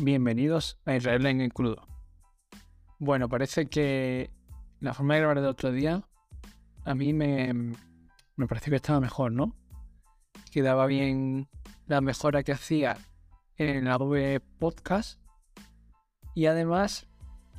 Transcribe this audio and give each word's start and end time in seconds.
Bienvenidos 0.00 0.76
a 0.86 0.96
Israel 0.96 1.24
en 1.26 1.40
el 1.40 1.52
crudo. 1.52 1.86
Bueno, 2.98 3.28
parece 3.28 3.66
que 3.66 4.28
la 4.80 4.92
forma 4.92 5.14
de 5.14 5.20
grabar 5.20 5.40
del 5.40 5.48
otro 5.48 5.70
día 5.70 6.02
a 6.84 6.94
mí 6.96 7.12
me, 7.12 7.54
me 8.34 8.46
pareció 8.48 8.70
que 8.70 8.76
estaba 8.76 8.98
mejor, 8.98 9.30
¿no? 9.30 9.54
Quedaba 10.50 10.86
bien 10.86 11.48
la 11.86 12.00
mejora 12.00 12.42
que 12.42 12.50
hacía 12.50 12.98
en 13.56 13.84
la 13.84 13.96
web 13.96 14.42
podcast 14.58 15.20
y 16.34 16.46
además 16.46 17.06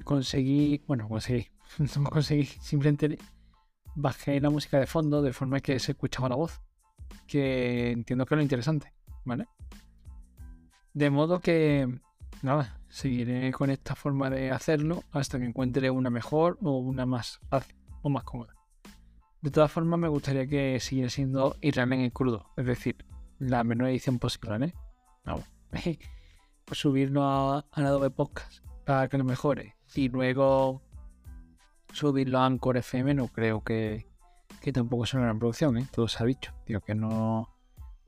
conseguí, 0.04 0.83
bueno, 0.88 1.07
conseguí, 1.07 1.47
no 1.97 2.09
conseguí, 2.09 2.45
simplemente 2.45 3.17
bajé 3.95 4.41
la 4.41 4.49
música 4.49 4.77
de 4.77 4.88
fondo 4.88 5.21
de 5.21 5.31
forma 5.31 5.61
que 5.61 5.79
se 5.79 5.93
escuchaba 5.93 6.27
la 6.27 6.36
voz, 6.36 6.61
que 7.28 7.92
entiendo 7.92 8.25
que 8.25 8.36
es 8.36 8.38
lo 8.38 8.43
interesante, 8.43 8.93
¿vale? 9.24 9.47
De 10.93 11.10
modo 11.10 11.39
que 11.39 12.02
nada, 12.42 12.80
seguiré 12.89 13.52
con 13.52 13.70
esta 13.70 13.96
forma 13.96 14.30
de 14.30 14.52
hacerlo 14.52 15.04
hasta 15.12 15.39
que 15.39 15.46
encuentre 15.46 15.89
una 15.89 16.10
mejor 16.10 16.58
o 16.61 16.78
una 16.78 17.06
más 17.06 17.39
fácil 17.50 17.75
o 18.02 18.10
más 18.10 18.24
cómoda. 18.24 18.56
De 19.42 19.52
todas 19.52 19.71
formas, 19.71 20.00
me 20.00 20.08
gustaría 20.08 20.48
que 20.48 20.80
siguiera 20.80 21.10
siendo 21.10 21.56
Israel 21.61 21.94
en 21.94 22.10
crudo, 22.10 22.52
es 22.58 22.66
decir, 22.66 23.06
la 23.39 23.64
menor 23.64 23.89
edición 23.89 24.20
posible, 24.20 24.68
¿eh? 24.68 24.74
Vamos. 25.24 25.46
pues 26.66 26.80
subirlo 26.80 27.24
a, 27.24 27.58
a 27.60 27.66
Adobe 27.71 28.10
Podcast 28.10 28.64
para 28.86 29.08
que 29.08 29.18
lo 29.18 29.24
mejore 29.24 29.75
y 29.94 30.10
luego 30.10 30.82
subirlo 31.94 32.39
a 32.39 32.45
Anchor 32.45 32.78
FM 32.78 33.14
no 33.14 33.28
creo 33.28 33.64
que, 33.64 34.08
que 34.61 34.73
tampoco 34.73 35.06
sea 35.06 35.20
una 35.20 35.28
gran 35.28 35.39
producción, 35.39 35.78
¿eh? 35.78 35.88
Todo 35.92 36.08
se 36.08 36.22
ha 36.22 36.25
dicho. 36.25 36.53
Digo 36.66 36.81
que 36.81 36.95
no, 36.95 37.50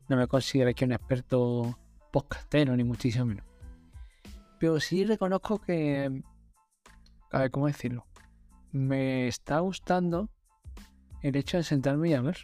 no 0.07 0.17
me 0.17 0.27
considero 0.27 0.73
que 0.73 0.85
un 0.85 0.93
experto 0.93 1.77
podcastero, 2.11 2.75
ni 2.75 2.83
muchísimo 2.83 3.25
menos. 3.25 3.45
Pero 4.59 4.79
sí 4.79 5.05
reconozco 5.05 5.59
que. 5.59 6.23
A 7.31 7.39
ver, 7.39 7.51
¿cómo 7.51 7.67
decirlo? 7.67 8.05
Me 8.71 9.27
está 9.27 9.59
gustando 9.59 10.29
el 11.21 11.35
hecho 11.35 11.57
de 11.57 11.63
sentarme 11.63 12.09
y 12.09 12.13
hablar 12.13 12.37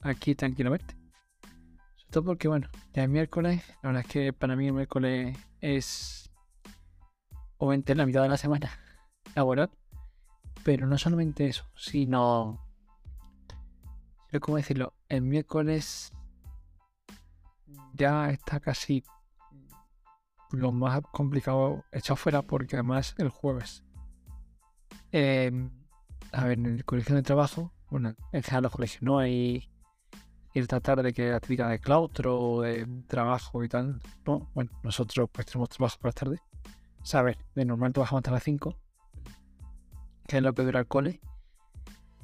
aquí 0.00 0.34
tranquilamente. 0.34 0.96
Sobre 1.96 2.10
todo 2.10 2.24
porque, 2.24 2.48
bueno, 2.48 2.68
ya 2.92 3.04
es 3.04 3.08
miércoles. 3.08 3.62
La 3.82 3.90
verdad 3.90 4.04
es 4.06 4.12
que 4.12 4.32
para 4.32 4.56
mí 4.56 4.66
el 4.66 4.72
miércoles 4.72 5.38
es. 5.60 6.30
Obviamente 7.58 7.94
la 7.94 8.06
mitad 8.06 8.22
de 8.22 8.28
la 8.28 8.36
semana 8.36 8.70
laboral. 9.34 9.70
Pero 10.64 10.86
no 10.86 10.98
solamente 10.98 11.46
eso, 11.46 11.64
sino. 11.74 12.66
¿Cómo 14.40 14.56
decirlo? 14.56 14.94
El 15.08 15.22
miércoles 15.22 16.12
ya 17.94 18.30
está 18.30 18.60
casi 18.60 19.04
lo 20.52 20.72
más 20.72 21.00
complicado 21.12 21.84
echado 21.92 22.16
fuera 22.16 22.42
porque 22.42 22.76
además 22.76 23.14
el 23.18 23.28
jueves. 23.30 23.84
Em, 25.10 25.70
a 26.32 26.44
ver, 26.44 26.58
en 26.58 26.66
el 26.66 26.84
colegio 26.84 27.14
de 27.14 27.22
trabajo, 27.22 27.72
bueno, 27.90 28.14
en 28.32 28.42
general 28.42 28.64
los 28.64 28.72
colegios 28.72 29.02
no 29.02 29.18
hay 29.18 29.68
ir 30.54 30.66
tratar 30.66 31.02
de 31.02 31.12
que 31.12 31.30
la 31.30 31.40
típica 31.40 31.68
de 31.68 31.78
claustro 31.78 32.38
o 32.38 32.62
de 32.62 32.86
trabajo 33.06 33.64
y 33.64 33.68
tal. 33.68 34.00
No, 34.26 34.50
bueno, 34.54 34.70
nosotros 34.82 35.28
pues 35.32 35.46
tenemos 35.46 35.68
trabajo 35.70 35.98
por 35.98 36.08
las 36.08 36.14
tardes. 36.14 36.40
O 37.02 37.34
de 37.54 37.64
normal 37.64 37.92
trabajamos 37.92 38.20
hasta 38.20 38.30
las 38.30 38.42
5, 38.44 38.78
que 40.26 40.36
es 40.36 40.42
lo 40.42 40.52
que 40.52 40.62
dura 40.62 40.80
el 40.80 40.86
cole. 40.86 41.20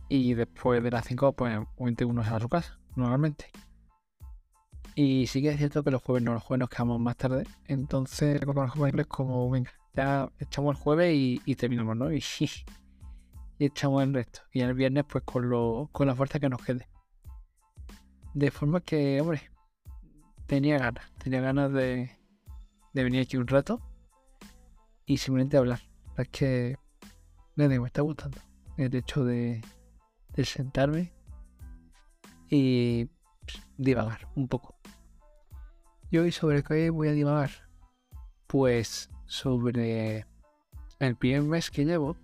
Y 0.09 0.35
después 0.35 0.83
de 0.83 0.91
las 0.91 1.05
5, 1.07 1.33
pues 1.33 1.59
obviamente 1.77 2.05
uno 2.05 2.23
se 2.23 2.31
a 2.31 2.41
su 2.41 2.48
casa, 2.48 2.79
normalmente. 2.95 3.51
Y 5.01 5.29
sí 5.29 5.41
que 5.41 5.51
es 5.51 5.59
cierto 5.59 5.85
que 5.85 5.93
los 5.93 6.03
jueves 6.03 6.25
no, 6.25 6.35
los 6.35 6.43
jueves 6.43 6.59
nos 6.59 6.71
quedamos 6.71 6.99
más 6.99 7.17
tarde. 7.17 7.47
Entonces, 7.67 8.45
con 8.45 8.57
los 8.57 8.73
jueves 8.73 9.07
como, 9.07 9.49
venga, 9.49 9.70
ya 9.95 10.29
echamos 10.41 10.77
el 10.77 10.83
jueves 10.83 11.14
y, 11.14 11.55
terminamos, 11.55 11.97
¿no? 11.97 12.11
Y, 12.13 12.20
y, 13.61 13.64
echamos 13.64 14.03
el 14.03 14.13
resto. 14.13 14.41
Y 14.53 14.58
el 14.58 14.75
viernes, 14.75 15.05
pues 15.08 15.23
con, 15.23 15.48
lo, 15.48 15.89
con 15.92 16.08
la 16.08 16.17
fuerza 16.17 16.41
que 16.41 16.48
nos 16.48 16.61
quede. 16.64 16.89
De 18.35 18.51
forma 18.51 18.81
que, 18.81 19.20
hombre, 19.20 19.42
tenía 20.47 20.79
ganas, 20.79 21.05
tenía 21.19 21.42
ganas 21.42 21.73
de, 21.73 22.11
venir 22.92 23.23
aquí 23.23 23.37
un 23.37 23.47
rato 23.47 23.81
y 25.07 25.19
simplemente 25.19 25.58
hablar. 25.58 25.81
Es 26.17 26.29
que 26.29 26.77
me 27.55 27.87
está 27.87 28.03
gustando 28.03 28.39
el 28.77 28.92
hecho 28.97 29.25
de, 29.25 29.63
sentarme 30.42 31.13
y 32.51 33.08
divagar 33.78 34.28
un 34.34 34.48
poco. 34.48 34.77
¿Y 36.11 36.18
hoy 36.18 36.33
sobre 36.33 36.62
qué 36.62 36.90
voy 36.90 37.08
a 37.08 37.12
divagar? 37.12 37.50
Pues 38.46 39.11
sobre 39.27 40.27
el 40.98 41.16
primer 41.16 41.42
mes 41.42 41.70
que 41.70 41.84
llevo 41.84 42.16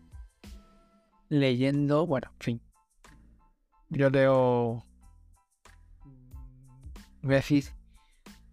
leyendo, 1.28 2.06
bueno, 2.06 2.30
en 2.32 2.40
fin. 2.40 2.62
Yo 3.90 4.10
leo, 4.10 4.84
voy 7.22 7.32
a 7.32 7.36
decir, 7.36 7.64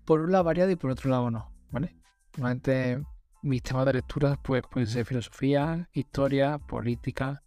por 0.06 0.22
un 0.22 0.32
lado 0.32 0.44
variado 0.44 0.72
y 0.72 0.76
por 0.76 0.92
otro 0.92 1.10
lado 1.10 1.32
no, 1.32 1.52
¿vale? 1.72 1.96
Normalmente 2.38 3.04
mis 3.42 3.64
temas 3.64 3.86
de 3.86 3.94
lectura 3.94 4.38
pues, 4.44 4.64
pueden 4.70 4.88
ser 4.88 5.06
filosofía, 5.06 5.90
historia, 5.94 6.60
política, 6.60 7.44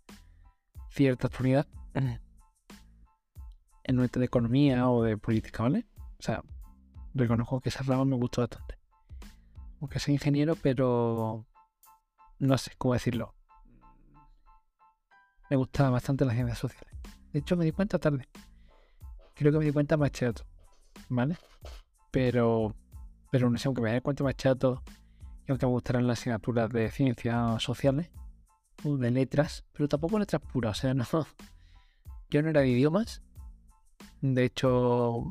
cierta 0.90 1.28
actualidad, 1.28 1.66
en 3.84 3.96
nuestra 3.96 4.20
de 4.20 4.26
economía 4.26 4.88
o 4.90 5.02
de 5.02 5.16
política, 5.16 5.62
¿vale? 5.62 5.86
O 6.18 6.22
sea, 6.22 6.42
reconozco 7.14 7.60
que 7.60 7.68
esa 7.68 7.82
rama 7.82 8.04
me 8.04 8.16
gustó 8.16 8.40
bastante. 8.40 8.78
Aunque 9.80 9.98
soy 9.98 10.14
ingeniero, 10.14 10.56
pero 10.56 11.46
no 12.38 12.58
sé 12.58 12.72
cómo 12.78 12.94
decirlo. 12.94 13.34
Me 15.50 15.56
gustaba 15.56 15.90
bastante 15.90 16.24
las 16.24 16.34
ciencias 16.34 16.58
sociales. 16.58 16.90
De 17.32 17.40
hecho, 17.40 17.56
me 17.56 17.64
di 17.64 17.72
cuenta 17.72 17.98
tarde. 17.98 18.28
Creo 19.34 19.52
que 19.52 19.58
me 19.58 19.64
di 19.64 19.72
cuenta 19.72 19.96
más 19.96 20.12
chato. 20.12 20.44
¿Vale? 21.08 21.36
Pero, 22.10 22.74
pero 23.30 23.50
no 23.50 23.58
sé, 23.58 23.68
aunque 23.68 23.82
me 23.82 23.92
di 23.92 24.00
cuenta 24.00 24.24
más 24.24 24.36
chato 24.36 24.82
y 25.46 25.50
aunque 25.50 25.66
me 25.66 25.72
gustaran 25.72 26.06
las 26.06 26.20
asignaturas 26.20 26.70
de 26.70 26.90
ciencias 26.90 27.62
sociales 27.62 28.10
o 28.84 28.96
de 28.96 29.10
letras, 29.10 29.64
pero 29.72 29.88
tampoco 29.88 30.18
letras 30.18 30.40
puras. 30.40 30.78
O 30.78 30.80
sea, 30.80 30.94
no. 30.94 31.04
Yo 32.30 32.42
no 32.42 32.48
era 32.48 32.62
de 32.62 32.68
idiomas. 32.68 33.23
De 34.20 34.44
hecho, 34.44 35.28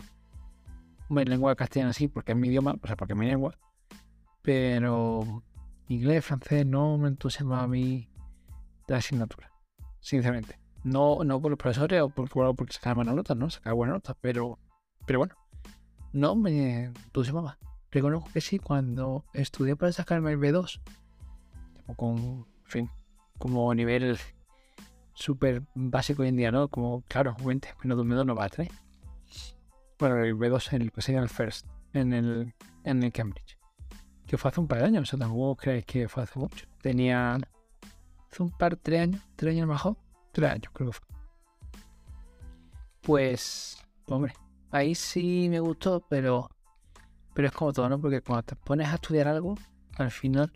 en 1.10 1.30
lengua 1.30 1.56
castellana 1.56 1.94
sí, 1.94 2.08
porque 2.08 2.32
es 2.34 2.38
mi 2.38 2.48
idioma, 2.48 2.76
o 2.82 2.88
sea, 2.88 2.96
porque 2.96 3.14
es 3.14 3.20
mi 3.20 3.28
lengua. 3.28 3.58
Pero 4.42 5.44
inglés, 5.88 6.26
francés 6.26 6.66
no 6.66 6.98
me 6.98 7.08
entusiasma 7.08 7.64
a 7.64 7.68
mí 7.68 8.10
la 8.88 8.98
asignatura, 8.98 9.52
sinceramente. 10.00 10.60
No, 10.84 11.24
no 11.24 11.42
por 11.42 11.52
los 11.52 11.58
profesores 11.58 12.02
o 12.02 12.10
porque, 12.10 12.34
bueno, 12.36 12.54
porque 12.54 12.74
sacaba 12.74 12.96
buenas 12.96 13.16
notas, 13.16 13.38
¿no? 13.38 13.50
Sacaba 13.50 13.74
buenas 13.74 13.96
notas, 13.96 14.18
pero, 14.20 14.60
pero 15.06 15.20
bueno, 15.20 15.36
no 16.12 16.36
me 16.36 16.86
entusiasmaba. 16.86 17.58
Reconozco 17.92 18.30
que 18.34 18.42
sí, 18.42 18.60
cuando 18.60 19.24
estudié 19.34 19.76
para 19.76 19.92
sacarme 19.92 20.32
el 20.32 20.40
B2, 20.40 20.82
con, 21.96 22.18
en 22.18 22.46
fin, 22.66 22.90
como 23.38 23.74
nivel 23.74 24.18
súper 25.14 25.64
básico 25.76 26.22
hoy 26.22 26.30
en 26.30 26.38
día, 26.38 26.52
¿no? 26.52 26.68
Como, 26.68 27.02
claro, 27.04 27.34
obviamente, 27.36 27.74
menos 27.84 27.98
de 27.98 28.02
un 28.04 28.10
B2 28.10 28.26
no 28.26 28.36
va 28.36 28.46
a 28.46 28.50
traer 28.50 28.72
bueno, 30.00 30.24
el 30.24 30.36
B2 30.36 30.74
en 30.74 30.82
el 30.82 30.92
que 30.92 31.02
sería 31.02 31.22
el 31.22 31.30
First, 31.30 31.66
en 31.94 32.12
el, 32.12 32.54
en 32.84 33.04
el 33.04 33.12
Cambridge. 33.12 33.58
Que 34.28 34.38
fue 34.38 34.50
hace 34.50 34.60
un 34.60 34.68
par 34.68 34.80
de 34.80 34.86
años, 34.86 35.04
o 35.04 35.06
sea, 35.06 35.20
tampoco 35.20 35.56
creéis 35.56 35.86
que 35.86 36.10
fue 36.10 36.24
hace 36.24 36.38
mucho. 36.40 36.66
Tenía 36.82 37.36
hace 37.36 38.44
un 38.44 38.52
par, 38.52 38.76
tres 38.76 39.02
años, 39.02 39.22
tres 39.38 39.56
años 39.56 39.68
mejor, 39.68 39.96
tres 40.34 40.52
años 40.52 40.72
creo 40.74 40.92
que 40.92 40.98
fue. 40.98 41.08
Pues, 43.02 43.78
hombre, 44.08 44.34
ahí 44.72 44.94
sí 44.94 45.48
me 45.50 45.62
gustó, 45.62 46.06
pero, 46.10 46.50
pero 47.34 47.48
es 47.48 47.54
como 47.54 47.72
todo, 47.72 47.88
¿no? 47.88 48.00
Porque 48.00 48.22
cuando 48.22 48.44
te 48.44 48.56
pones 48.58 48.90
a 48.90 48.96
estudiar 48.96 49.30
algo, 49.30 49.56
al 49.96 50.12
final, 50.12 50.52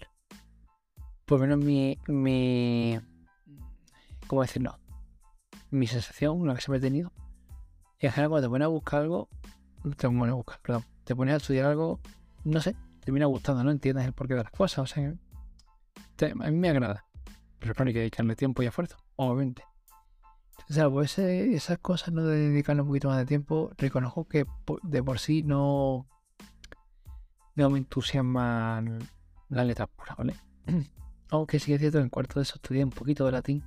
por 1.26 1.40
lo 1.40 1.48
menos 1.48 1.64
mi, 1.64 1.98
mi, 2.08 3.00
¿cómo 4.28 4.42
decirlo? 4.42 4.80
Mi 5.72 5.88
sensación, 5.88 6.46
la 6.48 6.56
que 6.56 6.62
se 6.62 6.72
me 6.72 6.78
ha 6.78 6.80
tenido, 6.80 7.12
y 8.00 8.06
en 8.06 8.12
general, 8.12 8.30
cuando 8.30 8.48
te 8.48 8.52
pones 8.52 8.66
a 8.66 8.70
buscar 8.70 9.02
algo, 9.02 9.30
te 9.98 10.08
pones 10.08 10.32
a 10.32 10.36
buscar, 10.36 10.60
perdón, 10.62 10.84
te 11.04 11.16
pones 11.16 11.34
a 11.34 11.38
estudiar 11.38 11.66
algo, 11.66 12.00
no 12.44 12.62
sé, 12.62 12.74
te 12.74 13.06
termina 13.06 13.26
gustando, 13.26 13.64
no 13.64 13.72
entiendes 13.72 14.06
el 14.06 14.14
porqué 14.14 14.36
de 14.36 14.44
las 14.44 14.52
cosas, 14.52 14.80
o 14.80 14.86
sea, 14.86 15.14
a 16.30 16.52
mí 16.52 16.58
me 16.58 16.70
agrada. 16.70 17.06
Pero 17.60 17.74
claro, 17.74 17.88
hay 17.88 17.94
que 17.94 18.00
dedicarle 18.00 18.36
tiempo 18.36 18.62
y 18.62 18.68
esfuerzo, 18.68 18.98
obviamente. 19.16 19.64
O 20.70 20.74
sea, 20.74 20.90
pues 20.90 21.18
esas 21.18 21.80
cosas, 21.80 22.14
no 22.14 22.24
de 22.24 22.50
dedicarle 22.50 22.82
un 22.82 22.90
poquito 22.90 23.08
más 23.08 23.18
de 23.18 23.26
tiempo, 23.26 23.72
reconozco 23.78 24.28
que 24.28 24.46
de 24.84 25.04
por 25.04 25.18
sí 25.18 25.42
no, 25.42 26.08
no 27.56 27.70
me 27.70 27.80
entusiasman 27.80 29.00
las 29.50 29.66
letras 29.66 29.88
puras, 29.96 30.18
¿vale? 30.18 30.36
Aunque 31.30 31.60
sí 31.60 31.74
es 31.74 31.80
cierto 31.80 31.98
que 31.98 32.04
en 32.04 32.10
cuarto 32.10 32.40
de 32.40 32.44
eso 32.44 32.56
estudié 32.56 32.84
un 32.84 32.92
poquito 32.92 33.26
de 33.26 33.32
latín 33.32 33.64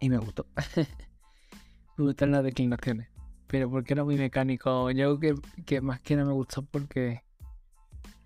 y 0.00 0.08
me 0.08 0.18
gustó. 0.18 0.46
me 1.96 2.04
gustan 2.04 2.30
las 2.30 2.44
declinaciones. 2.44 3.08
Pero 3.46 3.70
porque 3.70 3.94
era 3.94 4.04
muy 4.04 4.16
mecánico. 4.16 4.90
Yo 4.90 5.18
creo 5.18 5.36
que, 5.36 5.62
que 5.62 5.80
más 5.80 6.00
que 6.00 6.16
nada 6.16 6.28
me 6.28 6.34
gustó 6.34 6.62
porque 6.62 7.22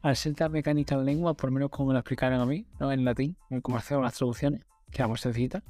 al 0.02 0.16
ser 0.16 0.34
tan 0.34 0.52
mecánica 0.52 0.94
en 0.94 1.04
lengua, 1.04 1.34
por 1.34 1.50
lo 1.50 1.54
menos 1.54 1.70
como 1.70 1.92
lo 1.92 1.98
explicaron 1.98 2.40
a 2.40 2.46
mí, 2.46 2.66
¿no? 2.78 2.90
En 2.90 3.04
latín, 3.04 3.36
como 3.62 3.76
hacemos 3.76 4.02
las 4.02 4.14
traducciones, 4.14 4.64
que 4.90 5.02
era 5.02 5.16
sencillita. 5.16 5.62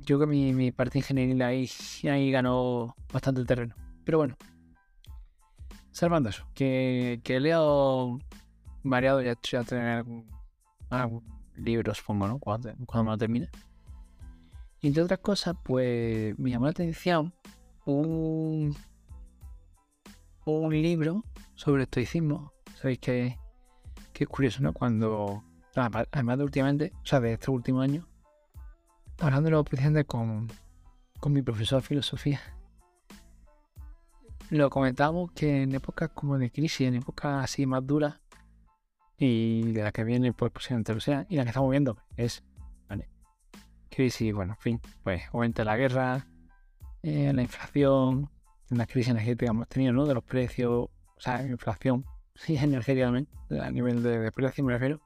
Yo 0.00 0.16
creo 0.16 0.20
que 0.20 0.26
mi, 0.26 0.54
mi 0.54 0.72
parte 0.72 0.98
ingenieril 0.98 1.42
ahí, 1.42 1.68
ahí 2.04 2.30
ganó 2.30 2.96
bastante 3.12 3.44
terreno. 3.44 3.74
Pero 4.04 4.18
bueno, 4.18 4.36
salvando 5.90 6.30
eso, 6.30 6.46
que, 6.54 7.20
que 7.22 7.36
he 7.36 7.40
leído 7.40 8.18
variado, 8.82 9.20
ya, 9.20 9.34
ya 9.42 9.64
tener 9.64 10.04
algún, 10.88 11.24
libro, 11.56 11.92
supongo, 11.94 12.28
¿no? 12.28 12.38
Cuando, 12.38 12.72
cuando 12.86 13.04
me 13.04 13.10
lo 13.10 13.18
termine. 13.18 13.48
Y 14.80 14.88
entre 14.88 15.02
otras 15.02 15.18
cosas, 15.20 15.56
pues 15.64 16.38
me 16.38 16.50
llamó 16.50 16.66
la 16.66 16.70
atención 16.70 17.34
un, 17.84 18.76
un 20.44 20.70
libro 20.70 21.24
sobre 21.54 21.82
estoicismo. 21.82 22.52
Sabéis 22.76 23.00
que, 23.00 23.38
que 24.12 24.24
es 24.24 24.28
curioso, 24.28 24.62
¿no? 24.62 24.72
Cuando, 24.72 25.42
además 25.74 26.38
de 26.38 26.44
últimamente, 26.44 26.92
o 27.02 27.06
sea, 27.06 27.20
de 27.20 27.32
este 27.32 27.50
último 27.50 27.80
año, 27.80 28.06
hablando 29.18 29.50
lo 29.50 29.64
precisamente 29.64 30.04
con, 30.04 30.48
con 31.18 31.32
mi 31.32 31.42
profesor 31.42 31.82
de 31.82 31.88
filosofía, 31.88 32.40
lo 34.50 34.70
comentamos 34.70 35.32
que 35.32 35.62
en 35.62 35.74
épocas 35.74 36.10
como 36.14 36.38
de 36.38 36.50
crisis, 36.50 36.86
en 36.86 36.94
épocas 36.94 37.44
así 37.44 37.66
más 37.66 37.86
duras, 37.86 38.20
y 39.18 39.72
de 39.72 39.82
la 39.82 39.90
que 39.90 40.04
viene, 40.04 40.32
pues 40.32 40.52
posiblemente 40.52 40.94
lo 40.94 41.00
sea, 41.00 41.26
y 41.28 41.36
la 41.36 41.42
que 41.42 41.48
estamos 41.48 41.70
viendo 41.70 41.98
es. 42.16 42.44
Crisis, 43.98 44.32
bueno, 44.32 44.52
en 44.52 44.60
fin, 44.60 44.80
pues 45.02 45.22
obviamente 45.32 45.64
la 45.64 45.76
guerra, 45.76 46.24
eh, 47.02 47.32
la 47.34 47.42
inflación, 47.42 48.30
las 48.68 48.86
crisis 48.86 49.10
energéticas 49.10 49.50
hemos 49.50 49.66
tenido, 49.66 49.92
¿no? 49.92 50.06
De 50.06 50.14
los 50.14 50.22
precios, 50.22 50.70
o 50.72 51.20
sea, 51.20 51.42
inflación, 51.42 52.04
sí, 52.36 52.56
energéticamente, 52.56 53.32
a 53.60 53.68
nivel 53.72 54.04
de, 54.04 54.20
de 54.20 54.30
precio 54.30 54.62
me 54.62 54.74
refiero. 54.74 55.00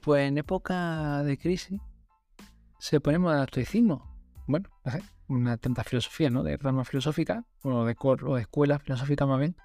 Pues 0.00 0.28
en 0.28 0.38
época 0.38 1.24
de 1.24 1.36
crisis 1.36 1.80
se 2.78 3.00
ponemos 3.00 3.34
al 3.34 3.46
estoicismo. 3.46 4.08
Bueno, 4.46 4.70
una 5.26 5.56
tanta 5.56 5.82
filosofía, 5.82 6.30
¿no? 6.30 6.44
De 6.44 6.56
rama 6.56 6.84
filosófica, 6.84 7.44
o 7.64 7.84
de, 7.84 7.96
o 8.00 8.36
de 8.36 8.42
escuela 8.42 8.78
filosófica 8.78 9.26
más 9.26 9.40
bien. 9.40 9.56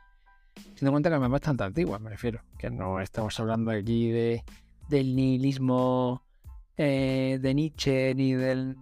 Teniendo 0.55 0.87
en 0.87 0.91
cuenta 0.93 1.09
que 1.11 1.23
es 1.23 1.29
bastante 1.29 1.63
antigua, 1.65 1.99
me 1.99 2.09
refiero. 2.09 2.41
Que 2.57 2.71
no 2.71 2.99
estamos 2.99 3.39
hablando 3.39 3.69
aquí 3.69 4.09
de, 4.09 4.43
del 4.89 5.15
nihilismo 5.15 6.22
eh, 6.77 7.39
de 7.41 7.53
Nietzsche, 7.53 8.13
ni 8.15 8.33
del, 8.33 8.77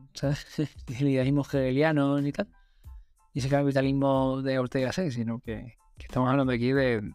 idealismo 0.89 1.43
hegeliano, 1.43 2.19
ni 2.21 2.31
tal. 2.31 2.47
Ni 3.33 3.39
ese 3.39 3.49
capitalismo 3.49 4.41
de 4.41 4.59
Ortega 4.59 4.87
Gasset, 4.87 5.11
sino 5.11 5.39
que, 5.39 5.77
estamos 5.97 6.29
hablando 6.29 6.51
aquí 6.51 6.73
de, 6.73 7.13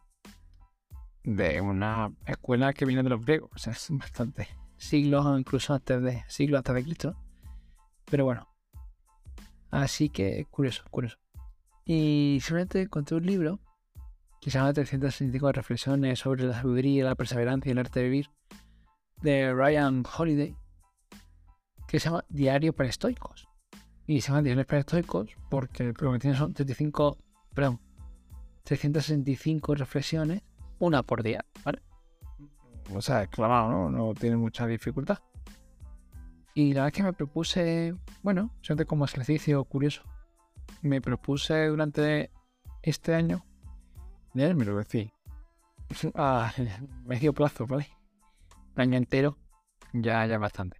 de 1.24 1.60
una 1.60 2.12
escuela 2.26 2.72
que 2.72 2.84
viene 2.84 3.02
de 3.02 3.10
los 3.10 3.24
griegos. 3.24 3.50
O 3.54 3.58
sea, 3.58 3.72
es 3.72 3.88
bastante 3.90 4.48
siglos 4.78 5.26
incluso 5.38 5.74
antes 5.74 6.02
de 6.02 6.24
siglos 6.28 6.58
antes 6.58 6.74
de 6.74 6.84
Cristo. 6.84 7.16
Pero 8.06 8.24
bueno. 8.24 8.48
Así 9.70 10.08
que 10.08 10.46
curioso, 10.50 10.84
curioso. 10.90 11.18
Y 11.84 12.38
simplemente 12.40 12.82
encontré 12.82 13.16
un 13.16 13.26
libro 13.26 13.60
que 14.40 14.50
se 14.50 14.58
llama 14.58 14.72
365 14.72 15.52
reflexiones 15.52 16.18
sobre 16.18 16.44
la 16.44 16.54
sabiduría, 16.54 17.04
la 17.04 17.14
perseverancia 17.14 17.68
y 17.68 17.72
el 17.72 17.78
arte 17.78 18.00
de 18.00 18.08
vivir 18.08 18.30
de 19.22 19.52
Ryan 19.52 20.04
Holiday 20.16 20.56
que 21.86 22.00
se 22.00 22.08
llama 22.08 22.24
Diario 22.28 22.72
para 22.72 22.88
Estoicos. 22.88 23.48
Y 24.06 24.20
se 24.20 24.28
llama 24.28 24.42
Diario 24.42 24.66
para 24.66 24.80
Estoicos 24.80 25.30
porque 25.50 25.92
lo 25.98 26.12
que 26.12 26.18
tiene 26.18 26.36
son 26.36 26.52
35, 26.54 27.18
perdón, 27.54 27.80
365 28.64 29.74
reflexiones, 29.74 30.42
una 30.78 31.02
por 31.02 31.22
día, 31.22 31.44
¿vale? 31.64 31.82
O 32.94 33.00
sea, 33.00 33.22
exclamado, 33.22 33.70
¿no? 33.70 33.90
No 33.90 34.14
tiene 34.14 34.36
mucha 34.36 34.66
dificultad. 34.66 35.18
Y 36.54 36.72
la 36.72 36.82
verdad 36.82 36.86
es 36.88 36.92
que 36.94 37.02
me 37.02 37.12
propuse, 37.12 37.94
bueno, 38.22 38.50
siempre 38.62 38.86
como 38.86 39.04
ejercicio 39.04 39.64
curioso, 39.64 40.02
me 40.82 41.00
propuse 41.00 41.66
durante 41.66 42.30
este 42.82 43.14
año 43.14 43.44
me 44.36 44.64
lo 44.64 44.76
decía 44.76 45.10
a 46.14 46.52
medio 47.06 47.32
plazo, 47.32 47.66
¿vale? 47.66 47.88
Un 48.74 48.82
año 48.82 48.98
entero, 48.98 49.38
ya, 49.94 50.26
ya 50.26 50.38
bastante. 50.38 50.78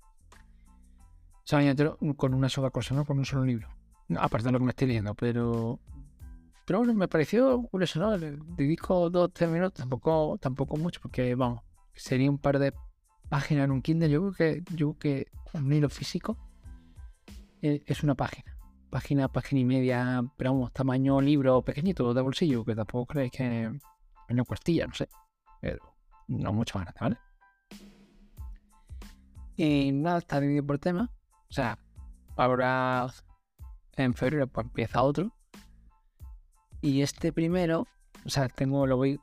Entero 1.50 1.98
con 2.16 2.34
una 2.34 2.48
sola 2.48 2.70
cosa, 2.70 2.94
¿no? 2.94 3.04
Con 3.04 3.18
un 3.18 3.24
solo 3.24 3.44
libro. 3.44 3.68
aparte 4.18 4.46
de 4.46 4.52
lo 4.52 4.58
que 4.58 4.64
me 4.64 4.70
estoy 4.70 4.88
leyendo, 4.88 5.14
pero. 5.14 5.78
Pero 6.66 6.82
me 6.82 7.06
pareció 7.06 7.62
curioso, 7.62 8.00
¿no? 8.00 8.16
Le 8.16 8.36
dedico 8.56 9.08
dos, 9.08 9.32
tres 9.32 9.48
minutos, 9.48 9.74
tampoco, 9.74 10.36
tampoco 10.40 10.76
mucho, 10.76 11.00
porque 11.00 11.36
vamos, 11.36 11.62
sería 11.94 12.28
un 12.28 12.38
par 12.38 12.58
de 12.58 12.72
páginas 13.28 13.66
en 13.66 13.70
un 13.70 13.82
Kindle. 13.82 14.10
Yo 14.10 14.32
creo 14.32 14.32
que, 14.32 14.62
yo 14.74 14.94
creo 14.94 14.98
que 14.98 15.30
un 15.52 15.70
libro 15.70 15.88
físico 15.88 16.36
eh, 17.62 17.82
es 17.86 18.02
una 18.02 18.16
página 18.16 18.56
página, 18.90 19.28
página 19.28 19.60
y 19.60 19.64
media, 19.64 20.24
pero 20.36 20.52
vamos, 20.52 20.72
tamaño 20.72 21.20
libro 21.20 21.62
pequeñito 21.62 22.14
de 22.14 22.22
bolsillo, 22.22 22.64
que 22.64 22.74
tampoco 22.74 23.06
creéis 23.12 23.32
que 23.32 23.78
una 24.28 24.44
cuestilla, 24.44 24.86
no 24.86 24.94
sé, 24.94 25.08
pero 25.60 25.94
no 26.28 26.52
mucho 26.52 26.78
más 26.78 26.94
grande, 26.94 27.00
¿vale? 27.00 27.18
Y 29.56 29.92
nada, 29.92 30.18
está 30.18 30.40
dividido 30.40 30.66
por 30.66 30.78
tema, 30.78 31.10
sea, 31.56 31.78
ahora 32.36 33.08
en 33.96 34.14
febrero 34.14 34.46
pues 34.46 34.66
empieza 34.66 35.02
otro, 35.02 35.34
y 36.80 37.02
este 37.02 37.32
primero, 37.32 37.86
o 38.24 38.28
sea, 38.28 38.48
tengo, 38.48 38.86
lo 38.86 38.96
voy, 38.96 39.18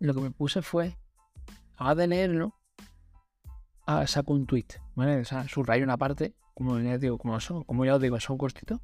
lo 0.00 0.14
que 0.14 0.20
me 0.20 0.30
puse 0.30 0.62
fue, 0.62 0.98
a 1.76 1.94
de 1.94 2.06
leerlo, 2.08 2.54
a, 3.86 4.06
saco 4.06 4.32
un 4.32 4.46
tweet, 4.46 4.66
¿vale? 4.94 5.20
O 5.20 5.24
sea, 5.24 5.48
subrayo 5.48 5.84
una 5.84 5.96
parte 5.96 6.34
como 6.58 6.76
ya 6.80 6.98
digo, 6.98 7.18
como, 7.18 7.38
son, 7.38 7.62
como 7.62 7.84
ya 7.84 7.94
os 7.94 8.02
digo, 8.02 8.18
son 8.18 8.36
cortitos, 8.36 8.80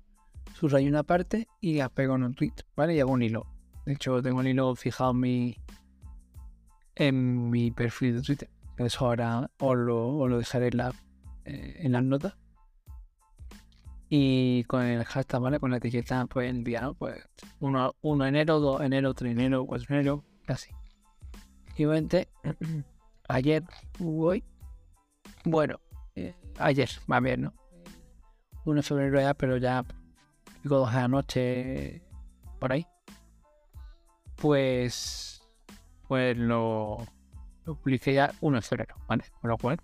subrayo 0.54 0.88
una 0.88 1.02
parte 1.02 1.48
y 1.60 1.74
la 1.74 1.88
pego 1.88 2.14
en 2.14 2.22
un 2.22 2.32
tweet, 2.32 2.54
¿vale? 2.76 2.94
Y 2.94 3.00
hago 3.00 3.10
un 3.10 3.22
hilo. 3.22 3.48
De 3.84 3.94
hecho, 3.94 4.22
tengo 4.22 4.42
el 4.42 4.46
hilo 4.46 4.76
fijado 4.76 5.10
en 5.10 5.18
mi, 5.18 5.56
en 6.94 7.50
mi 7.50 7.72
perfil 7.72 8.14
de 8.14 8.22
Twitter. 8.22 8.48
Eso 8.76 9.06
ahora 9.06 9.50
os 9.58 9.76
lo, 9.76 10.28
lo 10.28 10.38
dejaré 10.38 10.68
en, 10.68 10.76
la, 10.76 10.92
eh, 11.44 11.76
en 11.80 11.92
las 11.92 12.02
notas. 12.02 12.34
Y 14.08 14.64
con 14.64 14.82
el 14.82 15.04
hashtag, 15.04 15.40
¿vale? 15.40 15.58
Con 15.58 15.70
la 15.70 15.78
etiqueta, 15.78 16.26
pues 16.26 16.54
¿no? 16.54 16.94
Pues 16.94 17.26
1, 17.60 17.94
1 18.02 18.26
enero, 18.26 18.60
2 18.60 18.82
enero, 18.82 19.14
3 19.14 19.32
enero, 19.32 19.66
4 19.66 19.94
enero, 19.94 20.24
casi. 20.46 20.70
Y 21.76 21.84
obviamente, 21.84 22.28
ayer, 23.28 23.64
hoy, 24.00 24.44
bueno, 25.44 25.80
eh, 26.14 26.34
ayer, 26.58 26.90
va 27.10 27.20
bien, 27.20 27.42
¿no? 27.42 27.54
1 28.64 28.76
de 28.76 28.82
febrero 28.82 29.20
ya, 29.20 29.34
pero 29.34 29.56
ya 29.56 29.84
digo 30.62 30.78
dos 30.78 30.92
de 30.92 31.00
la 31.00 31.08
noche 31.08 32.02
por 32.58 32.72
ahí. 32.72 32.86
Pues 34.36 35.34
pues 36.08 36.36
lo, 36.36 36.98
lo 37.64 37.74
publiqué 37.76 38.14
ya 38.14 38.32
1 38.40 38.56
de 38.56 38.62
febrero, 38.62 38.96
¿vale? 39.08 39.24
Con 39.40 39.50
lo 39.50 39.58
cual 39.58 39.80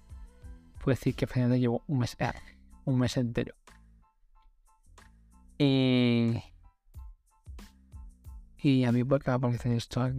puedo 0.81 0.97
decir 0.97 1.15
que 1.15 1.27
finalmente 1.27 1.61
llevo 1.61 1.85
un 1.87 1.99
mes, 1.99 2.17
eh, 2.19 2.33
un 2.85 2.99
mes 2.99 3.17
entero. 3.17 3.55
Y, 5.59 6.43
y 8.57 8.85
a 8.85 8.93
mí 8.93 9.05
pues 9.05 9.23
que 9.23 9.31
aparecer 9.31 9.73
esto 9.73 10.07
en, 10.07 10.19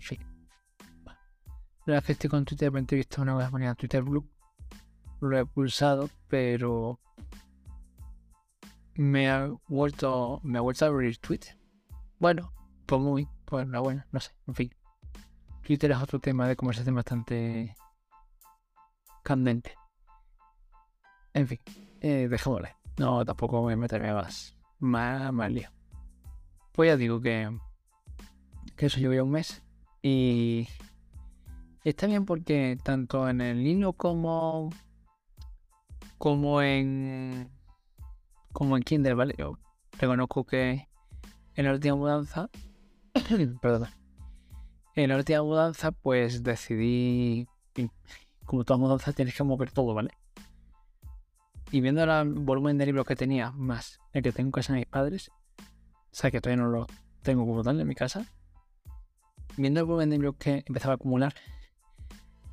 fin. 0.00 0.18
La 1.86 1.94
verdad 1.94 2.04
que 2.04 2.12
estoy 2.12 2.28
con 2.28 2.44
Twitter, 2.44 2.72
he 2.74 2.96
visto 2.96 3.22
una 3.22 3.34
vez 3.34 3.50
manera 3.52 3.74
Twitter 3.74 4.02
Blue. 4.02 4.28
Lo 5.20 5.38
he 5.38 5.46
pulsado, 5.46 6.08
pero 6.28 6.98
me 8.94 9.30
ha 9.30 9.48
vuelto, 9.68 10.40
me 10.42 10.58
ha 10.58 10.60
vuelto 10.60 10.84
a 10.84 10.88
abrir 10.88 11.18
Twitter. 11.18 11.56
Bueno, 12.18 12.52
pues 12.86 13.00
muy, 13.00 13.28
pues 13.44 13.68
la 13.68 13.80
buena, 13.80 14.06
no 14.10 14.20
sé, 14.20 14.32
en 14.46 14.54
fin. 14.54 14.74
Twitter 15.62 15.92
es 15.92 15.98
otro 15.98 16.18
tema 16.18 16.48
de 16.48 16.56
conversación 16.56 16.96
bastante 16.96 17.76
candente. 19.22 19.79
En 21.34 21.46
fin, 21.46 21.58
eh, 22.00 22.28
dejémosle. 22.28 22.74
No, 22.98 23.24
tampoco 23.24 23.62
me 23.62 23.76
meteré 23.76 24.12
más, 24.12 24.56
más, 24.78 25.32
más 25.32 25.50
lío. 25.50 25.68
Pues 26.72 26.88
ya 26.88 26.96
digo 26.96 27.20
que, 27.20 27.56
que 28.76 28.86
eso 28.86 28.98
lleva 28.98 29.22
un 29.22 29.30
mes 29.30 29.62
y 30.02 30.68
está 31.84 32.06
bien 32.06 32.24
porque 32.24 32.78
tanto 32.82 33.28
en 33.28 33.40
el 33.40 33.66
hilo 33.66 33.92
como 33.92 34.70
como 36.18 36.62
en 36.62 37.50
como 38.52 38.76
en 38.76 38.82
Kindle, 38.82 39.14
¿vale? 39.14 39.34
Yo 39.38 39.58
reconozco 39.98 40.44
que 40.44 40.88
en 41.54 41.64
la 41.64 41.72
última 41.72 41.96
mudanza, 41.96 42.50
perdón, 43.62 43.88
en 44.94 45.08
la 45.08 45.16
última 45.16 45.42
mudanza, 45.42 45.92
pues 45.92 46.42
decidí, 46.42 47.46
como 48.44 48.64
toda 48.64 48.78
mudanza, 48.78 49.12
tienes 49.12 49.34
que 49.34 49.44
mover 49.44 49.70
todo, 49.70 49.94
¿vale? 49.94 50.10
Y 51.72 51.80
viendo 51.80 52.02
el 52.02 52.34
volumen 52.34 52.78
de 52.78 52.86
libros 52.86 53.06
que 53.06 53.16
tenía, 53.16 53.52
más 53.52 54.00
el 54.12 54.22
que 54.22 54.32
tengo 54.32 54.48
en 54.48 54.52
casa 54.52 54.72
de 54.72 54.80
mis 54.80 54.88
padres, 54.88 55.30
o 55.58 55.64
sea 56.10 56.30
que 56.30 56.40
todavía 56.40 56.64
no 56.64 56.70
lo 56.70 56.86
tengo 57.22 57.46
como 57.46 57.62
tal 57.62 57.80
en 57.80 57.86
mi 57.86 57.94
casa, 57.94 58.26
viendo 59.56 59.80
el 59.80 59.86
volumen 59.86 60.10
de 60.10 60.16
libros 60.16 60.36
que 60.38 60.64
empezaba 60.66 60.94
a 60.94 60.96
acumular, 60.96 61.34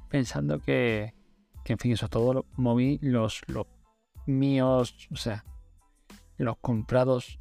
pensando 0.10 0.60
que, 0.60 1.14
que 1.64 1.74
en 1.74 1.80
fin, 1.80 1.94
eso 1.94 2.08
todo 2.08 2.34
lo 2.34 2.46
moví 2.56 3.00
los, 3.02 3.42
los 3.48 3.66
míos, 4.28 5.08
o 5.12 5.16
sea, 5.16 5.44
los 6.38 6.58
comprados 6.58 7.38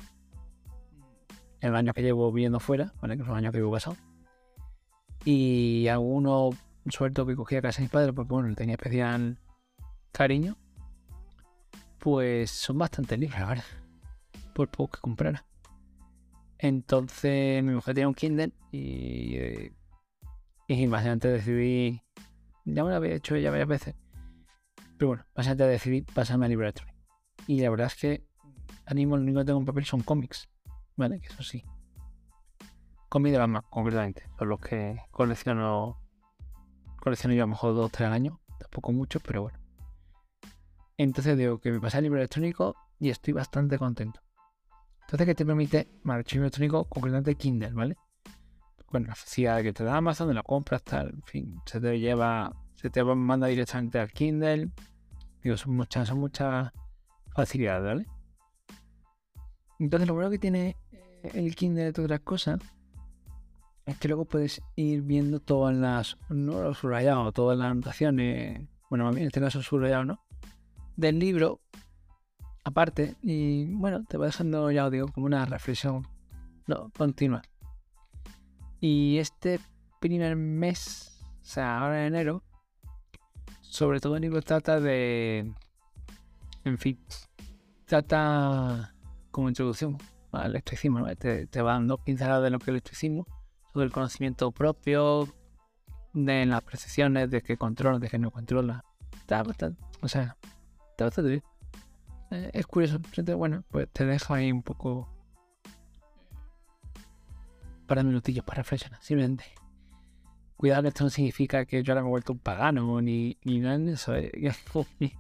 el 1.61 1.75
año 1.75 1.93
que 1.93 2.03
llevo 2.03 2.33
viviendo 2.33 2.61
fuera, 2.61 2.93
¿vale? 3.01 3.17
Que 3.17 3.23
son 3.23 3.29
los 3.29 3.39
años 3.39 3.53
que 3.53 3.59
vivo 3.59 3.73
pasado. 3.73 3.97
Y 5.25 5.89
algunos 5.89 6.55
suelto 6.89 7.27
que 7.27 7.35
cogía 7.35 7.59
a 7.59 7.63
casa 7.63 7.79
de 7.79 7.85
mis 7.85 7.91
padres 7.91 8.13
porque, 8.15 8.33
bueno, 8.33 8.55
tenía 8.55 8.75
especial 8.75 9.39
cariño. 10.13 10.57
Pues 12.07 12.53
son 12.53 12.79
bastante 12.79 13.17
libres 13.17 13.41
ahora. 13.41 13.65
Por 14.55 14.69
poco 14.69 14.93
que 14.93 15.01
comprara. 15.01 15.45
Entonces 16.57 17.65
mi 17.65 17.75
mujer 17.75 17.97
tenía 17.97 18.07
un 18.07 18.15
Kindle 18.15 18.53
y, 18.71 19.35
eh, 19.35 19.73
y 20.69 20.87
básicamente 20.87 21.27
decidí, 21.27 22.01
ya 22.65 22.85
me 22.85 22.91
lo 22.91 22.97
había 22.97 23.17
hecho 23.17 23.37
ya 23.37 23.51
varias 23.51 23.67
veces, 23.67 23.97
pero 24.97 25.09
bueno, 25.09 25.27
básicamente 25.35 25.65
decidí 25.65 26.03
pasarme 26.03 26.47
al 26.47 26.51
libro 26.51 26.67
electrónico. 26.67 26.97
Y 27.49 27.61
la 27.61 27.71
verdad 27.71 27.89
es 27.89 27.97
que 27.97 28.25
animo, 28.87 29.17
lo 29.17 29.25
único 29.25 29.41
que 29.41 29.47
tengo 29.47 29.59
en 29.59 29.67
papel 29.67 29.85
son 29.85 30.03
cómics, 30.03 30.49
¿vale? 30.95 31.19
Que 31.19 31.27
eso 31.27 31.43
sí. 31.43 31.65
Cómics 33.09 33.33
de 33.33 33.39
Batman, 33.39 33.65
concretamente, 33.69 34.23
son 34.39 34.49
los 34.51 34.61
que 34.61 34.97
colecciono, 35.11 36.01
colecciono 37.01 37.35
yo 37.35 37.43
a 37.43 37.47
lo 37.47 37.51
mejor 37.51 37.75
dos 37.75 37.87
o 37.87 37.89
tres 37.89 38.07
al 38.07 38.13
año, 38.13 38.41
tampoco 38.61 38.93
mucho, 38.93 39.19
pero 39.19 39.43
bueno. 39.43 39.66
Entonces 40.99 41.37
digo 41.37 41.59
que 41.59 41.71
me 41.71 41.81
pasé 41.81 41.99
al 41.99 42.05
libro 42.05 42.19
electrónico 42.19 42.75
y 42.99 43.11
estoy 43.11 43.35
bastante 43.35 43.79
contento. 43.79 44.21
Entonces, 45.03 45.27
¿qué 45.27 45.35
te 45.35 45.47
permite? 45.47 45.89
archivo 46.05 46.45
electrónico 46.45 46.85
concretamente 46.85 47.35
Kindle, 47.37 47.73
¿vale? 47.73 47.97
Bueno, 48.91 49.09
la 49.09 49.15
facilidad 49.15 49.63
que 49.63 49.73
te 49.73 49.85
da 49.85 49.97
Amazon, 49.97 50.29
de 50.29 50.35
la 50.35 50.43
compras, 50.43 50.83
tal, 50.83 51.11
en 51.11 51.23
fin, 51.23 51.61
se 51.67 51.81
te 51.81 51.99
lleva, 51.99 52.53
se 52.75 52.91
te 52.91 53.05
manda 53.05 53.47
directamente 53.47 53.99
al 53.99 54.11
Kindle. 54.11 54.71
Digo, 55.43 55.57
son 55.57 55.77
muchas, 55.77 56.09
son 56.09 56.19
muchas 56.19 56.73
facilidades, 57.35 57.85
¿vale? 57.85 58.07
Entonces, 59.79 60.09
lo 60.09 60.15
bueno 60.15 60.31
que 60.31 60.39
tiene 60.39 60.77
eh, 60.91 61.31
el 61.35 61.55
Kindle 61.55 61.93
de 61.93 62.09
las 62.09 62.21
cosas 62.21 62.59
es 63.85 63.99
que 63.99 64.09
luego 64.09 64.25
puedes 64.25 64.61
ir 64.75 65.03
viendo 65.03 65.39
todas 65.39 65.75
las, 65.75 66.17
no 66.29 66.63
los 66.63 66.79
subrayados, 66.79 67.33
todas 67.33 67.57
las 67.57 67.71
anotaciones, 67.71 68.67
bueno, 68.91 69.05
más 69.05 69.15
bien 69.15 69.25
en 69.25 69.29
este 69.29 69.41
caso 69.41 69.63
subrayado, 69.63 70.05
¿no? 70.05 70.26
Del 70.97 71.19
libro 71.19 71.61
aparte 72.65 73.15
y 73.23 73.73
bueno, 73.75 74.05
te 74.05 74.17
va 74.17 74.27
dejando, 74.27 74.71
ya 74.71 74.87
os 74.87 74.93
digo, 74.93 75.07
como 75.09 75.27
una 75.27 75.45
reflexión 75.47 76.07
no, 76.67 76.91
continua. 76.97 77.43
Y 78.81 79.19
este 79.19 79.61
primer 80.01 80.37
mes, 80.37 81.23
o 81.41 81.45
sea, 81.45 81.79
ahora 81.79 82.01
en 82.01 82.15
enero, 82.15 82.43
sobre 83.61 84.01
todo 84.01 84.17
el 84.17 84.23
libro 84.23 84.43
trata 84.43 84.81
de, 84.81 85.53
en 86.65 86.79
fin, 86.79 86.99
trata 87.85 88.95
como 89.31 89.49
introducción 89.49 89.97
al 90.33 90.51
electricismo, 90.51 90.99
¿no? 90.99 91.17
te, 91.17 91.47
te 91.47 91.63
va 91.63 91.75
dando 91.75 91.99
pinceladas 91.99 92.43
de 92.43 92.51
lo 92.51 92.59
que 92.59 92.65
es 92.65 92.69
el 92.69 92.75
electricismo, 92.75 93.27
sobre 93.73 93.87
el 93.87 93.93
conocimiento 93.93 94.51
propio, 94.51 95.29
de 96.13 96.47
las 96.47 96.63
percepciones, 96.63 97.31
de 97.31 97.43
qué 97.43 97.57
controla, 97.57 97.99
de 97.99 98.09
qué 98.09 98.19
no 98.19 98.31
controla. 98.31 98.85
Está 99.13 99.43
bastante, 99.43 99.81
o 100.01 100.09
sea, 100.09 100.37
Eh, 102.31 102.51
es 102.53 102.67
curioso. 102.67 102.99
Bueno, 103.37 103.65
pues 103.71 103.89
te 103.93 104.05
dejo 104.05 104.35
ahí 104.35 104.51
un 104.51 104.63
poco. 104.63 105.09
Para 107.87 108.03
minutillos 108.03 108.45
para 108.45 108.63
reflexionar. 108.63 109.01
Simplemente. 109.03 109.45
Cuidado, 110.57 110.89
esto 110.89 111.05
no 111.05 111.11
significa 111.11 111.67
que 111.67 111.83
yo 111.83 111.93
ahora 111.93 112.03
me 112.03 112.09
he 112.09 112.11
vuelto 112.11 112.33
un 112.33 112.39
pagano 112.39 113.01
ni, 113.03 113.37
ni 113.45 113.61
nada 113.61 113.79
de 113.79 113.93
eso. 113.93 114.15
Eh. 114.17 114.33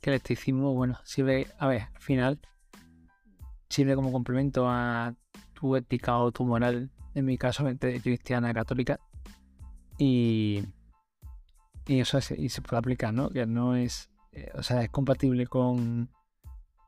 que 0.00 0.10
el 0.10 0.16
esteticismo, 0.16 0.74
bueno, 0.74 0.98
sirve. 1.04 1.46
A 1.58 1.66
ver, 1.66 1.82
al 1.94 2.00
final. 2.00 2.40
Sirve 3.68 3.94
como 3.94 4.12
complemento 4.12 4.68
a 4.68 5.14
tu 5.54 5.76
ética 5.76 6.18
o 6.18 6.32
tu 6.32 6.44
moral. 6.44 6.90
En 7.14 7.24
mi 7.24 7.38
caso, 7.38 7.64
cristiana 8.02 8.52
católica. 8.54 9.00
Y. 9.98 10.64
Y 11.86 12.00
eso 12.00 12.18
y 12.36 12.50
se 12.50 12.62
puede 12.62 12.78
aplicar, 12.78 13.12
¿no? 13.12 13.30
Que 13.30 13.46
no 13.46 13.74
es. 13.74 14.09
Eh, 14.32 14.50
o 14.54 14.62
sea, 14.62 14.82
es 14.82 14.90
compatible 14.90 15.46
con 15.46 16.10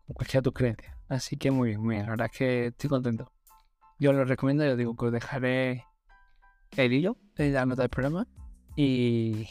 cualquiera 0.06 0.42
tus 0.42 0.52
creencias. 0.52 0.96
Así 1.08 1.36
que 1.36 1.50
muy 1.50 1.70
bien, 1.70 1.80
muy 1.80 1.94
bien. 1.96 2.06
La 2.06 2.12
verdad 2.12 2.28
es 2.32 2.38
que 2.38 2.66
estoy 2.66 2.90
contento. 2.90 3.32
Yo 3.98 4.12
lo 4.12 4.24
recomiendo, 4.24 4.64
yo 4.64 4.76
digo 4.76 4.96
que 4.96 5.06
os 5.06 5.12
dejaré 5.12 5.84
el 6.76 6.92
hilo 6.92 7.16
de 7.36 7.50
la 7.50 7.66
nota 7.66 7.82
del 7.82 7.90
programa. 7.90 8.26
Y, 8.76 9.48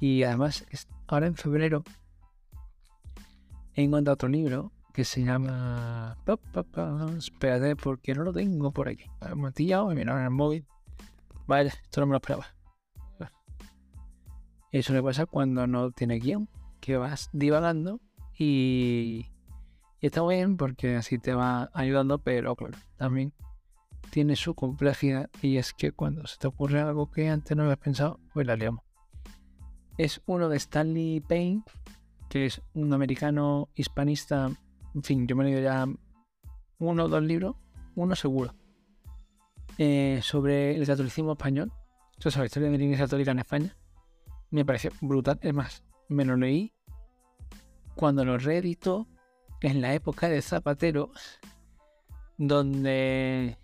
y 0.00 0.22
además, 0.22 0.66
ahora 1.06 1.26
en 1.26 1.36
febrero 1.36 1.84
he 3.74 3.82
encontrado 3.82 4.14
otro 4.14 4.28
libro 4.28 4.72
que 4.92 5.04
se 5.04 5.24
llama. 5.24 6.16
Espérate, 7.18 7.76
porque 7.76 8.14
no 8.14 8.22
lo 8.22 8.32
tengo 8.32 8.70
por 8.72 8.88
aquí. 8.88 9.10
Me 9.20 9.50
miraron 9.94 9.98
en 9.98 10.24
el 10.24 10.30
móvil. 10.30 10.66
Vaya, 11.46 11.68
esto 11.68 12.00
no 12.00 12.06
me 12.06 12.12
lo 12.12 12.16
esperaba. 12.16 12.46
Eso 14.70 14.92
le 14.92 15.02
pasa 15.02 15.26
cuando 15.26 15.66
no 15.66 15.92
tiene 15.92 16.18
guion, 16.18 16.48
que 16.84 16.98
vas 16.98 17.30
divagando 17.32 17.98
y, 18.38 19.26
está 20.00 20.22
bien 20.26 20.58
porque 20.58 20.96
así 20.96 21.18
te 21.18 21.32
va 21.32 21.70
ayudando, 21.72 22.18
pero 22.18 22.54
claro, 22.56 22.76
también 22.96 23.32
tiene 24.10 24.36
su 24.36 24.54
complejidad 24.54 25.30
y 25.40 25.56
es 25.56 25.72
que 25.72 25.92
cuando 25.92 26.26
se 26.26 26.36
te 26.36 26.46
ocurre 26.46 26.82
algo 26.82 27.10
que 27.10 27.30
antes 27.30 27.56
no 27.56 27.62
habías 27.62 27.78
pensado, 27.78 28.20
pues 28.34 28.46
la 28.46 28.56
liamos. 28.56 28.84
Es 29.96 30.20
uno 30.26 30.50
de 30.50 30.58
Stanley 30.58 31.20
Payne, 31.20 31.62
que 32.28 32.46
es 32.46 32.60
un 32.74 32.92
americano 32.92 33.70
hispanista. 33.74 34.50
En 34.94 35.02
fin, 35.02 35.26
yo 35.26 35.36
me 35.36 35.44
he 35.44 35.46
leído 35.46 35.62
ya 35.62 35.86
uno 36.80 37.04
o 37.04 37.08
dos 37.08 37.22
libros, 37.22 37.56
uno 37.94 38.14
seguro, 38.14 38.54
eh, 39.78 40.20
sobre 40.22 40.76
el 40.76 40.86
catolicismo 40.86 41.32
español. 41.32 41.72
Es 42.22 42.36
la 42.36 42.44
historia 42.44 42.68
de 42.68 42.76
la 42.76 42.84
Iglesia 42.84 43.06
Católica 43.06 43.30
en 43.30 43.38
España. 43.38 43.76
Me 44.50 44.64
pareció 44.64 44.90
brutal. 45.00 45.38
Es 45.40 45.54
más, 45.54 45.82
me 46.08 46.24
lo 46.24 46.36
leí 46.36 46.73
cuando 47.94 48.24
lo 48.24 48.38
reeditó 48.38 49.06
en 49.60 49.80
la 49.80 49.94
época 49.94 50.28
de 50.28 50.42
Zapatero, 50.42 51.10
donde, 52.36 53.56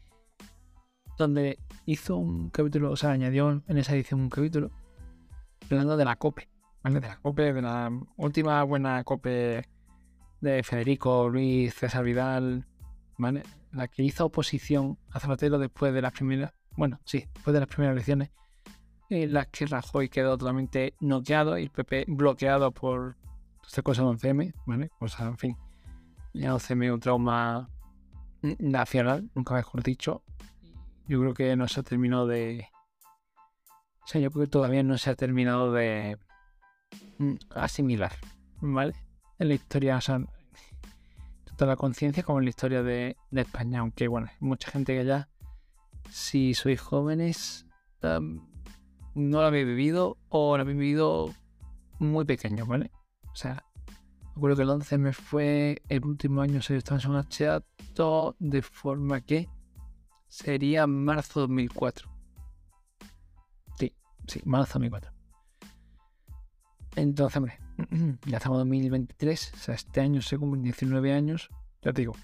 donde 1.19 1.59
hizo 1.87 2.17
un 2.17 2.51
capítulo, 2.51 2.93
o 2.93 2.97
sea, 2.97 3.11
añadió 3.11 3.63
en 3.67 3.79
esa 3.79 3.95
edición 3.95 4.21
un 4.21 4.31
capítulo 4.31 4.71
hablando 5.71 5.97
de 5.97 6.05
la 6.05 6.17
COPE, 6.17 6.49
¿vale? 6.83 7.01
De 7.01 7.09
la 7.09 7.17
COPE, 7.19 7.53
de 7.53 7.63
la 7.63 7.91
última 8.17 8.63
buena 8.63 9.05
COPE 9.05 9.65
de 10.41 10.63
Federico 10.63 11.29
Luis 11.29 11.75
César 11.75 12.05
Vidal, 12.05 12.67
¿vale? 13.19 13.43
La 13.73 13.89
que 13.89 14.03
hizo 14.03 14.27
oposición 14.27 14.99
a 15.11 15.21
Zapatero 15.21 15.59
después 15.59 15.93
de 15.93 16.03
las 16.03 16.13
primeras, 16.13 16.53
bueno, 16.77 16.99
sí, 17.05 17.27
después 17.35 17.55
de 17.55 17.61
las 17.61 17.69
primeras 17.69 17.93
elecciones, 17.93 18.31
en 19.11 19.33
las 19.33 19.49
que 19.49 19.67
Rajoy 19.67 20.09
quedó 20.09 20.39
totalmente 20.39 20.95
noqueado 21.01 21.59
y 21.59 21.65
el 21.65 21.71
PP 21.71 22.07
bloqueado 22.09 22.71
por 22.73 23.17
esta 23.67 23.83
cosa 23.83 24.03
de 24.03 24.09
11M, 24.09 24.55
¿vale? 24.67 24.91
O 25.01 25.09
sea, 25.09 25.27
en 25.27 25.39
fin, 25.39 25.57
ya 26.33 26.51
no 26.51 26.95
un 26.95 27.01
trauma 27.01 27.69
nacional, 28.59 29.31
nunca 29.35 29.55
mejor 29.55 29.83
dicho. 29.83 30.23
Yo 31.07 31.21
creo 31.21 31.35
que 31.35 31.57
no 31.57 31.69
se 31.69 31.81
ha 31.81 31.83
terminado 31.83 32.27
de. 32.27 32.69
O 34.03 34.07
sea, 34.07 34.21
yo 34.21 34.31
creo 34.31 34.45
que 34.45 34.51
todavía 34.51 34.83
no 34.83 34.97
se 34.99 35.11
ha 35.11 35.15
terminado 35.15 35.73
de 35.73 36.19
mm, 37.19 37.35
asimilar, 37.55 38.13
¿vale? 38.61 38.95
En 39.39 39.49
la 39.49 39.55
historia, 39.55 39.97
o 39.97 40.01
sea, 40.01 40.21
tanto 41.45 41.67
la 41.67 41.77
conciencia 41.77 42.23
como 42.23 42.39
en 42.39 42.45
la 42.45 42.51
historia 42.51 42.83
de, 42.83 43.17
España, 43.33 43.81
aunque 43.81 44.09
bueno, 44.09 44.29
hay 44.29 44.37
mucha 44.41 44.71
gente 44.71 44.97
que 44.97 45.05
ya, 45.05 45.29
si 46.11 46.55
sois 46.55 46.81
jóvenes, 46.81 47.67
no 48.03 49.41
lo 49.41 49.47
habéis 49.47 49.67
vivido 49.67 50.17
o 50.29 50.57
lo 50.57 50.63
habéis 50.63 50.79
vivido 50.79 51.35
muy 51.99 52.25
pequeño, 52.25 52.67
¿vale? 52.67 52.91
O 53.33 53.37
sea, 53.37 53.65
Recuerdo 54.41 54.57
que 54.57 54.63
el 54.63 54.71
11 54.71 54.97
me 54.99 55.13
fue 55.13 55.83
el 55.91 56.03
último 56.05 56.41
año 56.41 56.63
se 56.63 56.75
en 56.75 57.65
todo 57.93 58.37
de 58.39 58.63
forma 58.63 59.21
que 59.21 59.51
sería 60.29 60.87
marzo 60.87 61.41
2004. 61.41 62.09
Sí, 63.79 63.93
sí, 64.27 64.41
marzo 64.47 64.79
2004. 64.79 65.13
Entonces, 66.97 67.37
hombre, 67.37 67.59
ya 68.27 68.39
estamos 68.39 68.63
en 68.63 68.69
2023, 68.69 69.53
o 69.53 69.57
sea, 69.59 69.75
este 69.75 70.01
año 70.01 70.23
se 70.23 70.39
cumplen 70.39 70.63
19 70.63 71.13
años. 71.13 71.51
Ya 71.83 71.93
te 71.93 72.01
digo, 72.01 72.15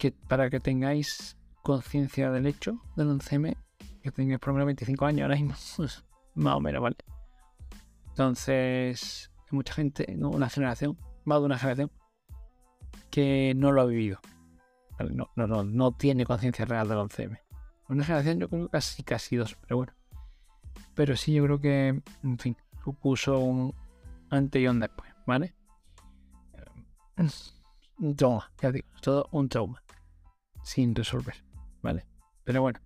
que 0.00 0.10
para 0.10 0.50
que 0.50 0.58
tengáis 0.58 1.36
conciencia 1.62 2.32
del 2.32 2.46
hecho 2.46 2.82
del 2.96 3.08
11M, 3.08 3.56
que 4.02 4.10
tengáis 4.10 4.40
por 4.40 4.48
lo 4.48 4.54
menos 4.54 4.66
25 4.66 5.06
años 5.06 5.22
ahora 5.22 5.36
mismo, 5.36 5.54
más 6.34 6.54
o 6.56 6.60
menos, 6.60 6.82
¿vale? 6.82 6.96
Entonces, 8.14 9.32
mucha 9.50 9.74
gente, 9.74 10.06
una 10.16 10.48
generación, 10.48 10.96
más 11.24 11.40
de 11.40 11.46
una 11.46 11.58
generación, 11.58 11.90
que 13.10 13.54
no 13.56 13.72
lo 13.72 13.80
ha 13.80 13.86
vivido. 13.86 14.20
No, 15.00 15.32
no, 15.34 15.48
no, 15.48 15.64
no 15.64 15.90
tiene 15.90 16.24
conciencia 16.24 16.64
real 16.64 16.88
del 16.88 16.98
11M. 16.98 17.40
Una 17.88 18.04
generación, 18.04 18.38
yo 18.38 18.48
creo 18.48 18.68
casi, 18.68 19.02
casi 19.02 19.34
dos, 19.34 19.56
pero 19.62 19.78
bueno. 19.78 19.92
Pero 20.94 21.16
sí, 21.16 21.34
yo 21.34 21.42
creo 21.42 21.60
que, 21.60 22.02
en 22.22 22.38
fin, 22.38 22.56
supuso 22.84 23.40
un 23.40 23.74
antes 24.30 24.62
y 24.62 24.68
un 24.68 24.78
después, 24.78 25.12
¿vale? 25.26 25.52
Un 27.98 28.14
trauma, 28.14 28.48
ya 28.62 28.70
digo, 28.70 28.86
todo 29.02 29.28
un 29.32 29.48
trauma. 29.48 29.82
Sin 30.62 30.94
resolver, 30.94 31.34
¿vale? 31.82 32.06
Pero 32.44 32.62
bueno. 32.62 32.78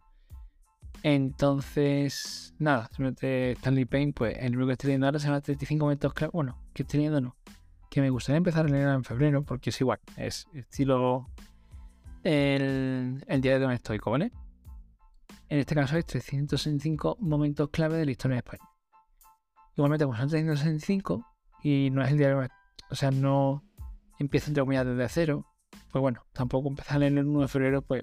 Entonces, 1.02 2.54
nada, 2.58 2.86
simplemente 2.88 3.52
Stanley 3.52 3.84
Payne, 3.84 4.12
pues 4.12 4.36
el 4.38 4.50
libro 4.52 4.66
que 4.66 4.72
estoy 4.72 4.88
leyendo 4.88 5.06
ahora 5.06 5.18
se 5.18 5.26
llama 5.26 5.40
35 5.40 5.84
momentos 5.84 6.12
clave. 6.12 6.30
Bueno, 6.32 6.58
que 6.72 6.82
estoy 6.82 6.98
leyendo 6.98 7.20
no. 7.20 7.36
Que 7.90 8.00
me 8.00 8.10
gustaría 8.10 8.38
empezar 8.38 8.66
a 8.66 8.68
leer 8.68 8.88
en 8.88 9.04
febrero, 9.04 9.42
porque 9.44 9.70
es 9.70 9.80
igual, 9.80 10.00
es 10.16 10.46
estilo 10.52 11.26
el, 12.22 13.24
el 13.26 13.40
diario 13.40 13.60
de 13.60 13.66
un 13.66 13.72
estoico, 13.72 14.10
¿vale? 14.10 14.30
En 15.48 15.58
este 15.58 15.74
caso 15.74 15.96
hay 15.96 16.02
365 16.02 17.16
momentos 17.20 17.70
clave 17.70 17.96
de 17.96 18.04
la 18.04 18.10
historia 18.10 18.34
de 18.34 18.40
España. 18.40 18.68
Igualmente, 19.76 20.04
como 20.04 20.18
son 20.18 20.28
365 20.28 21.24
y 21.62 21.88
no 21.90 22.02
es 22.02 22.10
el 22.10 22.18
diario, 22.18 22.46
o 22.90 22.94
sea, 22.94 23.10
no 23.10 23.64
empieza 24.18 24.48
entre 24.48 24.62
comillas 24.62 24.84
desde 24.84 25.08
cero, 25.08 25.46
pues 25.90 26.02
bueno, 26.02 26.26
tampoco 26.32 26.68
empezar 26.68 27.02
en 27.02 27.16
el 27.16 27.26
1 27.26 27.42
de 27.42 27.48
febrero, 27.48 27.82
pues 27.82 28.02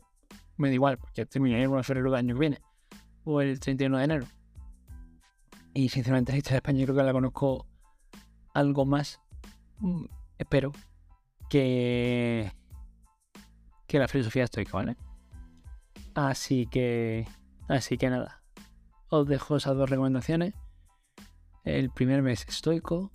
me 0.57 0.69
da 0.69 0.73
igual, 0.73 0.97
porque 0.97 1.25
terminé 1.25 1.61
el 1.61 1.67
1 1.67 1.77
de 1.77 1.83
febrero 1.83 2.09
del 2.09 2.19
año 2.19 2.33
que 2.33 2.39
viene, 2.39 2.61
o 3.25 3.41
el 3.41 3.59
31 3.59 3.97
de 3.97 4.03
enero. 4.03 4.25
Y 5.73 5.89
sinceramente, 5.89 6.31
la 6.31 6.37
historia 6.37 6.55
de 6.55 6.59
España 6.59 6.85
creo 6.85 6.95
que 6.95 7.03
la 7.03 7.11
conozco 7.11 7.67
algo 8.53 8.85
más, 8.85 9.19
mm, 9.79 10.05
espero, 10.37 10.71
que, 11.49 12.51
que 13.87 13.99
la 13.99 14.07
filosofía 14.07 14.45
estoica, 14.45 14.71
¿vale? 14.73 14.95
Así 16.13 16.65
que, 16.67 17.27
así 17.67 17.97
que 17.97 18.09
nada, 18.09 18.41
os 19.09 19.27
dejo 19.27 19.57
esas 19.57 19.75
dos 19.75 19.89
recomendaciones. 19.89 20.53
El 21.65 21.89
primer 21.89 22.21
mes 22.21 22.45
estoico, 22.47 23.11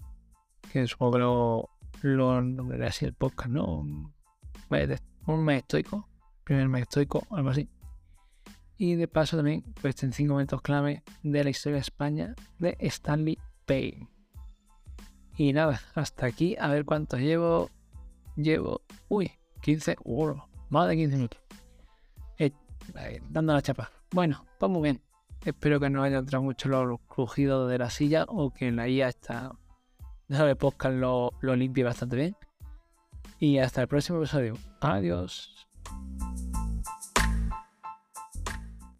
que 0.72 0.86
supongo 0.86 1.12
que 1.12 1.18
lo, 1.18 1.70
lo 2.02 2.42
nombraré 2.42 2.86
así 2.86 3.04
el 3.06 3.14
podcast, 3.14 3.48
¿no? 3.48 3.64
Un 3.66 4.12
mes, 4.68 4.90
estoico, 5.58 6.08
primer 6.44 6.68
mes 6.68 6.82
estoico, 6.82 7.26
algo 7.30 7.50
así. 7.50 7.70
Y 8.80 8.94
de 8.94 9.06
paso 9.06 9.36
también, 9.36 9.62
pues 9.80 10.02
en 10.02 10.12
cinco 10.12 10.32
momentos 10.32 10.62
clave 10.62 11.02
de 11.22 11.44
la 11.44 11.50
historia 11.50 11.76
de 11.76 11.82
España 11.82 12.34
de 12.58 12.76
Stanley 12.80 13.38
Payne. 13.66 14.08
Y 15.36 15.52
nada, 15.52 15.80
hasta 15.94 16.26
aquí, 16.26 16.56
a 16.58 16.68
ver 16.68 16.84
cuántos 16.84 17.20
llevo. 17.20 17.70
Llevo, 18.36 18.80
uy, 19.08 19.32
15, 19.60 19.96
uh, 20.04 20.34
más 20.70 20.88
de 20.88 20.96
15 20.96 21.16
minutos 21.16 21.40
dando 23.28 23.52
la 23.52 23.62
chapa. 23.62 23.90
Bueno, 24.12 24.44
pues 24.58 24.70
muy 24.70 24.82
bien. 24.82 25.02
Espero 25.44 25.80
que 25.80 25.88
no 25.88 26.02
haya 26.02 26.18
entrado 26.18 26.42
mucho 26.42 26.68
los 26.68 27.00
crujidos 27.08 27.70
de 27.70 27.78
la 27.78 27.90
silla 27.90 28.24
o 28.28 28.52
que 28.52 28.70
la 28.70 28.88
IA 28.88 29.08
está. 29.08 29.52
de 30.28 30.56
podcast 30.56 30.94
lo, 30.94 31.32
lo 31.40 31.56
limpie 31.56 31.84
bastante 31.84 32.16
bien. 32.16 32.36
Y 33.38 33.58
hasta 33.58 33.82
el 33.82 33.88
próximo 33.88 34.18
episodio. 34.18 34.56
Adiós. 34.80 35.69